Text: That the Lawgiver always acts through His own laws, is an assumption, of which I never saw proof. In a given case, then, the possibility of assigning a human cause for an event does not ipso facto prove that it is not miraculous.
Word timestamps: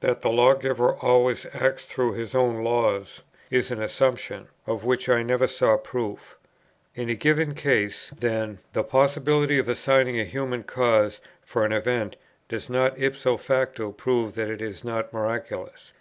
That 0.00 0.20
the 0.20 0.30
Lawgiver 0.32 0.96
always 1.00 1.46
acts 1.54 1.84
through 1.86 2.14
His 2.14 2.34
own 2.34 2.64
laws, 2.64 3.20
is 3.52 3.70
an 3.70 3.80
assumption, 3.80 4.48
of 4.66 4.84
which 4.84 5.08
I 5.08 5.22
never 5.22 5.46
saw 5.46 5.76
proof. 5.76 6.36
In 6.96 7.08
a 7.08 7.14
given 7.14 7.54
case, 7.54 8.10
then, 8.18 8.58
the 8.72 8.82
possibility 8.82 9.60
of 9.60 9.68
assigning 9.68 10.18
a 10.18 10.24
human 10.24 10.64
cause 10.64 11.20
for 11.40 11.64
an 11.64 11.70
event 11.72 12.16
does 12.48 12.68
not 12.68 12.98
ipso 12.98 13.36
facto 13.36 13.92
prove 13.92 14.34
that 14.34 14.50
it 14.50 14.60
is 14.60 14.82
not 14.82 15.12
miraculous. 15.12 15.92